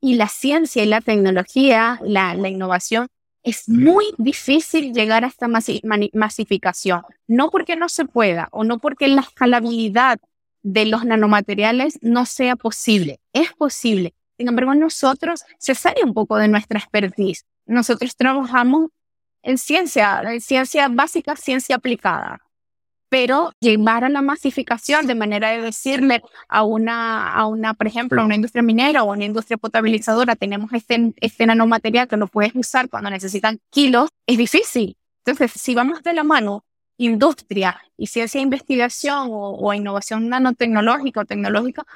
[0.00, 3.08] y la ciencia y la tecnología, la, la innovación,
[3.42, 7.02] es muy difícil llegar a esta masificación.
[7.28, 10.18] No porque no se pueda o no porque la escalabilidad
[10.62, 13.20] de los nanomateriales no sea posible.
[13.32, 14.14] Es posible.
[14.36, 17.44] Sin embargo, nosotros se sale un poco de nuestra expertise.
[17.66, 18.88] Nosotros trabajamos
[19.42, 22.45] en ciencia, en ciencia básica, ciencia aplicada
[23.08, 28.20] pero llevar a la masificación de manera de decirle a una, a una, por ejemplo,
[28.20, 32.26] a una industria minera o a una industria potabilizadora, tenemos este, este nanomaterial que lo
[32.26, 34.96] puedes usar cuando necesitan kilos, es difícil.
[35.24, 36.64] Entonces, si vamos de la mano,
[36.98, 41.86] industria y ciencia e investigación o, o innovación nanotecnológica o tecnológica,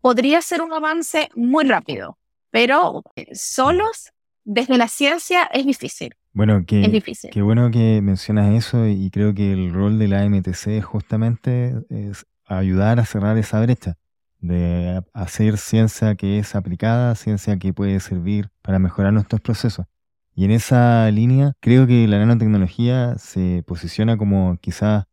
[0.00, 2.18] podría ser un avance muy rápido,
[2.50, 4.12] pero solos
[4.44, 6.14] desde la ciencia es difícil.
[6.34, 10.82] Bueno, qué, qué bueno que mencionas eso y creo que el rol de la MTC
[10.82, 13.98] justamente es ayudar a cerrar esa brecha
[14.42, 19.86] de hacer ciencia que es aplicada, ciencia que puede servir para mejorar nuestros procesos.
[20.34, 25.04] Y en esa línea creo que la nanotecnología se posiciona como quizás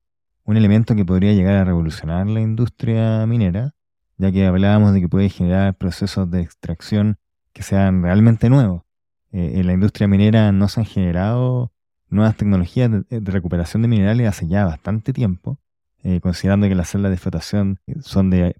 [0.45, 3.75] un elemento que podría llegar a revolucionar la industria minera,
[4.17, 7.17] ya que hablábamos de que puede generar procesos de extracción
[7.53, 8.83] que sean realmente nuevos.
[9.31, 11.71] Eh, en la industria minera no se han generado
[12.09, 15.59] nuevas tecnologías de, recuperación de minerales hace ya bastante tiempo,
[16.03, 18.55] eh, considerando que las celdas de flotación son de,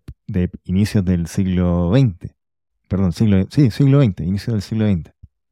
[0.63, 2.35] inicios del siglo XX.
[2.87, 5.11] Perdón, siglo, sí, siglo XX, inicio del siglo XX.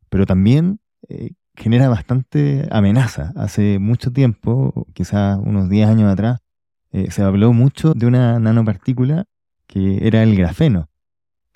[0.10, 3.34] Pero también eh, genera bastante amenaza.
[3.36, 6.40] Hace mucho tiempo, quizás unos 10 años atrás,
[7.10, 9.26] se habló mucho de una nanopartícula
[9.68, 10.87] que era el grafeno,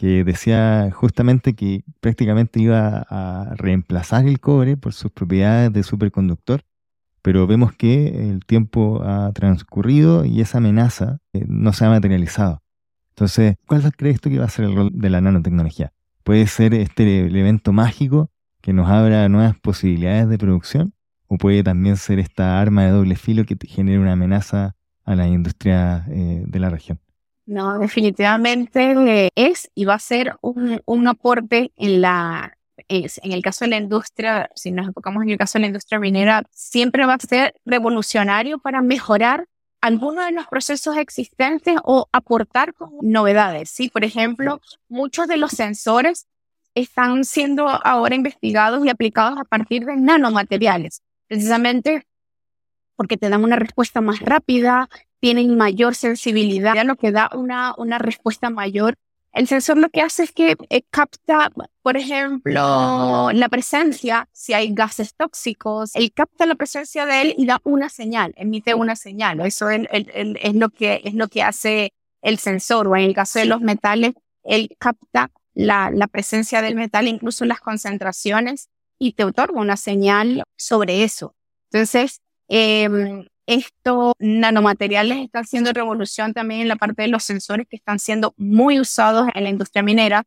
[0.01, 6.63] que decía justamente que prácticamente iba a reemplazar el cobre por sus propiedades de superconductor,
[7.21, 12.63] pero vemos que el tiempo ha transcurrido y esa amenaza eh, no se ha materializado.
[13.09, 15.93] Entonces, ¿cuál crees tú que va a ser el rol de la nanotecnología?
[16.23, 20.95] ¿Puede ser este elemento mágico que nos abra nuevas posibilidades de producción?
[21.27, 25.27] ¿O puede también ser esta arma de doble filo que genere una amenaza a la
[25.27, 26.99] industria eh, de la región?
[27.45, 33.71] No, definitivamente es y va a ser un, aporte en la, en el caso de
[33.71, 37.19] la industria, si nos enfocamos en el caso de la industria minera, siempre va a
[37.19, 39.47] ser revolucionario para mejorar
[39.81, 43.69] algunos de los procesos existentes o aportar novedades.
[43.71, 43.89] ¿sí?
[43.89, 46.27] Por ejemplo, muchos de los sensores
[46.75, 52.05] están siendo ahora investigados y aplicados a partir de nanomateriales, precisamente
[52.95, 54.87] porque te dan una respuesta más rápida,
[55.21, 58.95] tienen mayor sensibilidad, lo que da una, una respuesta mayor.
[59.33, 61.51] El sensor lo que hace es que eh, capta,
[61.83, 67.45] por ejemplo, la presencia, si hay gases tóxicos, él capta la presencia de él y
[67.45, 69.39] da una señal, emite una señal.
[69.41, 72.87] Eso es, es, lo, que, es lo que hace el sensor.
[72.87, 77.45] O en el caso de los metales, él capta la, la presencia del metal, incluso
[77.45, 81.35] las concentraciones, y te otorga una señal sobre eso.
[81.71, 87.75] Entonces, eh, estos nanomateriales están haciendo revolución también en la parte de los sensores que
[87.75, 90.23] están siendo muy usados en la industria minera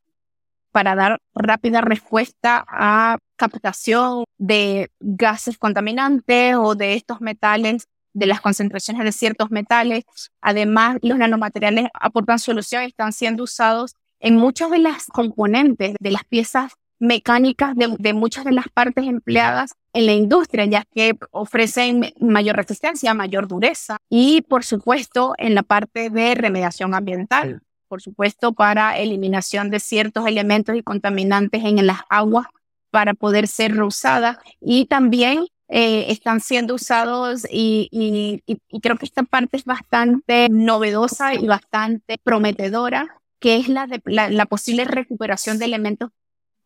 [0.73, 8.41] para dar rápida respuesta a captación de gases contaminantes o de estos metales, de las
[8.41, 10.05] concentraciones de ciertos metales.
[10.41, 16.25] Además, los nanomateriales aportan solución están siendo usados en muchas de las componentes de las
[16.25, 22.57] piezas mecánicas de, muchas de las partes empleadas en la industria, ya que ofrecen mayor
[22.57, 28.99] resistencia, mayor dureza y, por supuesto, en la parte de remediación ambiental, por supuesto, para
[28.99, 32.47] eliminación de ciertos elementos y contaminantes en las aguas
[32.91, 38.43] para poder ser reusadas y también eh, están siendo usados y,
[38.83, 44.47] creo que esta parte es bastante novedosa y bastante prometedora, que es la, de, la
[44.47, 46.11] posible recuperación de elementos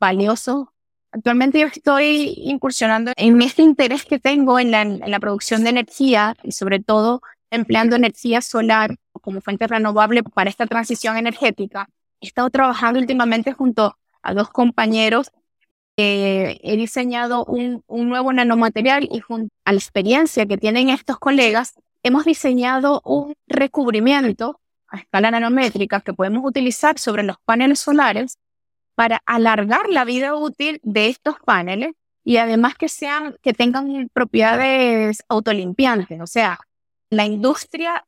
[0.01, 0.73] valioso.
[1.11, 6.53] Actualmente yo estoy incursionando en este interés que tengo en la, producción de energía y
[6.53, 11.89] sobre todo empleando energía solar como fuente renovable para esta transición energética.
[12.21, 15.31] He estado trabajando últimamente junto a dos compañeros.
[15.97, 21.19] Eh, he diseñado un, un, nuevo nanomaterial y junto a la experiencia que tienen estos
[21.19, 28.39] colegas, hemos diseñado un recubrimiento a escala nanométrica que podemos utilizar sobre los paneles solares
[28.99, 31.93] para alargar la vida útil de estos paneles
[32.25, 36.59] y además que sean que tengan propiedades autolimpiantes, o sea,
[37.09, 38.05] la industria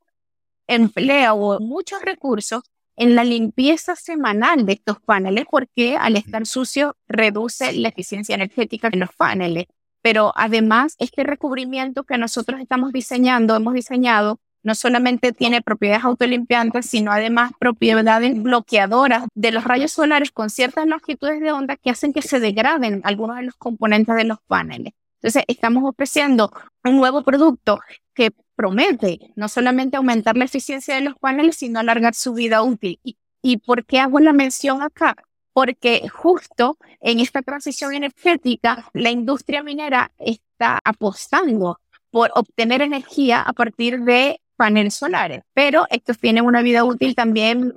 [0.66, 2.64] emplea muchos recursos
[2.96, 8.90] en la limpieza semanal de estos paneles, porque al estar sucio reduce la eficiencia energética
[8.90, 9.66] de los paneles.
[10.02, 16.86] Pero además, este recubrimiento que nosotros estamos diseñando, hemos diseñado, no solamente tiene propiedades autolimpiantes,
[16.86, 22.12] sino además propiedades bloqueadoras de los rayos solares con ciertas longitudes de onda que hacen
[22.12, 24.92] que se degraden algunos de los componentes de los paneles.
[25.22, 26.50] Entonces, estamos ofreciendo
[26.84, 27.80] un nuevo producto
[28.14, 32.98] que promete no solamente aumentar la eficiencia de los paneles, sino alargar su vida útil.
[33.02, 35.16] ¿Y, y por qué hago la mención acá?
[35.52, 41.80] Porque justo en esta transición energética, la industria minera está apostando
[42.10, 47.72] por obtener energía a partir de paneles solares, pero estos tienen una vida útil también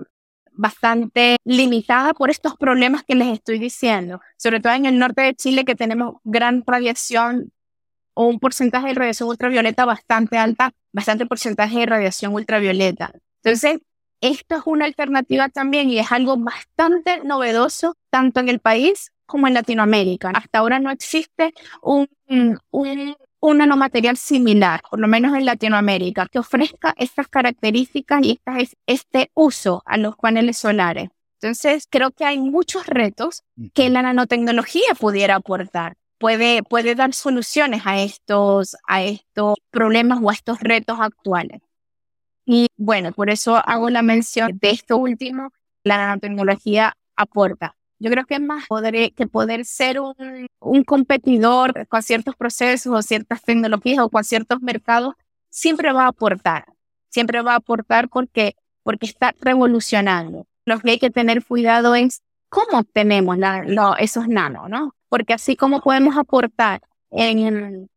[0.51, 5.34] bastante limitada por estos problemas que les estoy diciendo, sobre todo en el norte de
[5.34, 7.53] Chile que tenemos gran radiación
[8.15, 13.13] o un porcentaje de radiación ultravioleta bastante alta, bastante porcentaje de radiación ultravioleta.
[13.41, 13.79] Entonces,
[14.19, 19.47] esto es una alternativa también y es algo bastante novedoso tanto en el país como
[19.47, 20.31] en Latinoamérica.
[20.36, 22.09] Hasta ahora no existe un,
[22.71, 28.39] un un nanomaterial similar, por lo menos en Latinoamérica, que ofrezca estas características y
[28.87, 31.09] este uso a los paneles solares.
[31.41, 35.97] Entonces, creo que hay muchos retos que la nanotecnología pudiera aportar.
[36.19, 41.59] Puede, puede dar soluciones a estos, a estos problemas o a estos retos actuales.
[42.45, 45.51] Y bueno, por eso hago la mención de esto último,
[45.83, 47.75] la nanotecnología aporta.
[48.03, 52.93] Yo creo que es más poder, que poder ser un, un competidor con ciertos procesos
[52.93, 55.15] o ciertas tecnologías o con ciertos mercados,
[55.49, 56.65] siempre va a aportar.
[57.07, 60.45] Siempre va a aportar porque, porque está revolucionando.
[60.65, 63.37] Lo que hay que tener cuidado es cómo obtenemos
[63.99, 64.93] esos nanos, ¿no?
[65.07, 67.89] Porque así como podemos aportar en,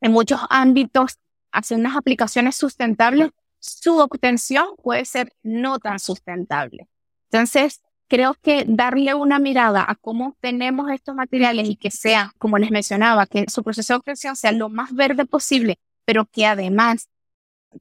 [0.00, 1.18] en muchos ámbitos
[1.52, 6.88] hacia unas aplicaciones sustentables, su obtención puede ser no tan sustentable.
[7.30, 7.80] Entonces,
[8.12, 12.70] creo que darle una mirada a cómo tenemos estos materiales y que sea, como les
[12.70, 17.08] mencionaba, que su proceso de obtención sea lo más verde posible, pero que además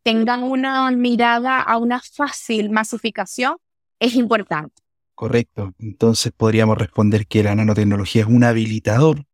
[0.03, 3.57] tengan una mirada a una fácil masificación,
[3.99, 4.81] es importante.
[5.15, 5.73] Correcto.
[5.79, 9.25] Entonces podríamos responder que la nanotecnología es un habilitador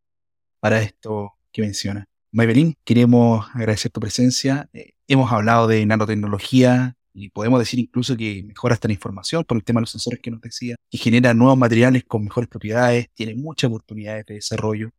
[0.58, 2.06] para esto que menciona.
[2.32, 4.68] Maybelline, queremos agradecer tu presencia.
[4.72, 9.64] Eh, hemos hablado de nanotecnología, y podemos decir incluso que mejora esta información por el
[9.64, 13.34] tema de los sensores que nos decía, y genera nuevos materiales con mejores propiedades, tiene
[13.34, 14.90] muchas oportunidades de desarrollo.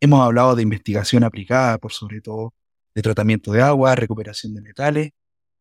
[0.00, 2.54] Hemos hablado de investigación aplicada, por sobre todo
[2.94, 5.10] de tratamiento de agua, recuperación de metales,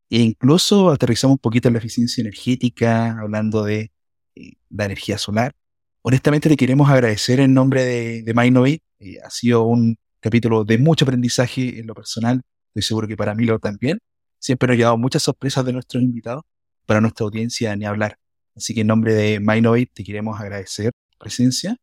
[0.09, 3.91] e incluso aterrizamos un poquito en la eficiencia energética, hablando de
[4.35, 5.53] eh, la energía solar.
[6.01, 11.05] Honestamente, le queremos agradecer en nombre de, de eh, ha sido un capítulo de mucho
[11.05, 12.41] aprendizaje en lo personal.
[12.69, 13.99] Estoy seguro que para mí lo también.
[14.39, 16.43] Siempre nos ha llevado muchas sorpresas de nuestros invitados,
[16.85, 18.17] para nuestra audiencia ni hablar.
[18.55, 21.77] Así que en nombre de Mainovate te queremos agradecer tu presencia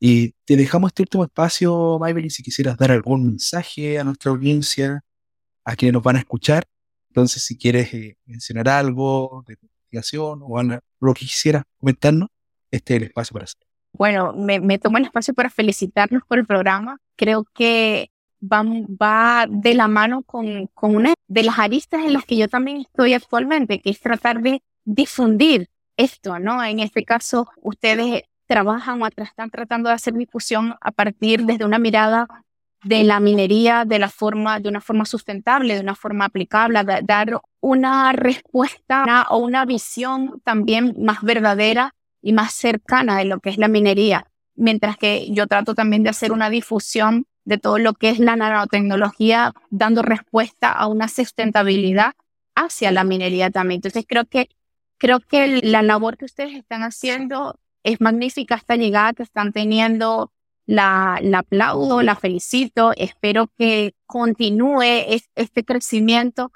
[0.00, 5.04] y te dejamos este último espacio, Maybelline, si quisieras dar algún mensaje a nuestra audiencia,
[5.64, 6.64] a quienes nos van a escuchar.
[7.08, 12.28] Entonces, si quieres eh, mencionar algo de tu investigación o lo que quisieras comentarnos,
[12.70, 13.66] este es el espacio para hacerlo.
[13.92, 16.98] Bueno, me, me tomo el espacio para felicitarnos por el programa.
[17.16, 18.10] Creo que
[18.40, 22.48] va, va de la mano con, con una de las aristas en las que yo
[22.48, 26.62] también estoy actualmente, que es tratar de difundir esto, ¿no?
[26.64, 31.78] En este caso, ustedes trabajan o están tratando de hacer difusión a partir desde una
[31.78, 32.26] mirada
[32.84, 37.40] de la minería de la forma de una forma sustentable, de una forma aplicable, dar
[37.60, 43.58] una respuesta o una visión también más verdadera y más cercana de lo que es
[43.58, 48.10] la minería, mientras que yo trato también de hacer una difusión de todo lo que
[48.10, 52.12] es la nanotecnología, dando respuesta a una sustentabilidad
[52.54, 53.78] hacia la minería también.
[53.78, 54.50] Entonces creo que,
[54.98, 60.30] creo que la labor que ustedes están haciendo es magnífica, esta llegada que están teniendo,
[60.66, 64.82] la, la aplaudo, la felicito, espero que continúe
[65.34, 66.52] este crecimiento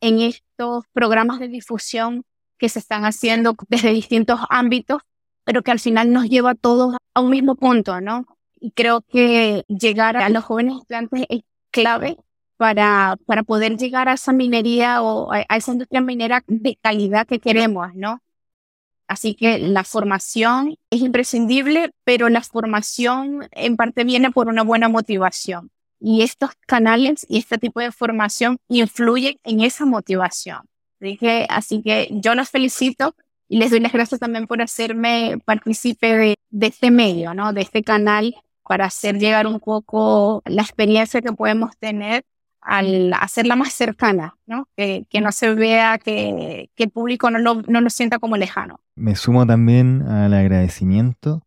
[0.00, 2.22] en estos programas de difusión
[2.58, 5.02] que se están haciendo desde distintos ámbitos,
[5.42, 8.24] pero que al final nos lleva a todos a un mismo punto, ¿no?
[8.64, 11.40] Y creo que llegar a los jóvenes estudiantes es
[11.72, 12.16] clave
[12.56, 17.40] para, para poder llegar a esa minería o a, esa industria minera de calidad que
[17.40, 18.22] queremos, ¿no?
[19.08, 24.88] Así que la formación es imprescindible, pero la formación en parte viene por una buena
[24.88, 25.72] motivación.
[25.98, 30.60] Y estos canales y este tipo de formación influyen en esa motivación.
[31.00, 33.16] Así que, así que yo los felicito
[33.48, 37.52] y les doy las gracias también por hacerme partícipe de, de este medio, ¿no?
[37.52, 38.36] De este canal
[38.66, 42.24] para hacer llegar un poco la experiencia que podemos tener
[42.60, 44.36] al hacerla más cercana.
[44.76, 48.80] Que, no se vea, que, que el público no lo, no lo sienta como lejano.
[48.94, 51.42] Me sumo también al agradecimiento.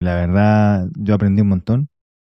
[0.00, 1.88] La verdad, yo aprendí un montón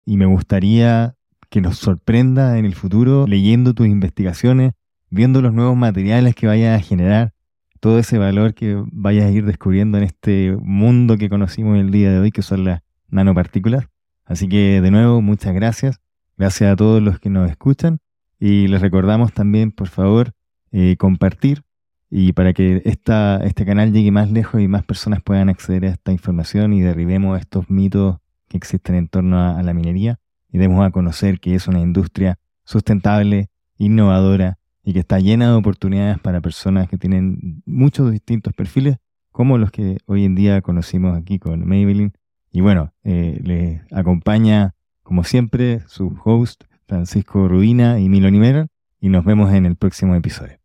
[0.05, 1.15] y me gustaría
[1.49, 4.73] que nos sorprenda en el futuro leyendo tus investigaciones,
[5.09, 7.33] viendo los nuevos materiales que vayas a generar,
[7.79, 12.11] todo ese valor que vayas a ir descubriendo en este mundo que conocimos el día
[12.11, 13.87] de hoy, que son las nanopartículas.
[14.29, 15.99] Así que de nuevo, muchas gracias.
[16.37, 17.97] Gracias a todos los que nos escuchan
[18.39, 20.33] y les recordamos también, por favor,
[20.71, 21.63] eh, compartir
[22.11, 25.89] y para que esta, este canal llegue más lejos y más personas puedan acceder a
[25.89, 30.19] esta información y derribemos estos mitos que existen en torno a la minería
[30.51, 35.55] y demos a conocer que es una industria sustentable, innovadora y que está llena de
[35.55, 38.97] oportunidades para personas que tienen muchos distintos perfiles,
[39.31, 42.13] como los que hoy en día conocimos aquí con Maybelline.
[42.51, 44.73] Y bueno, eh, les acompaña,
[45.03, 48.67] como siempre, su host, Francisco Rubina y Milo Nimera,
[48.99, 50.57] y nos vemos en el próximo episodio.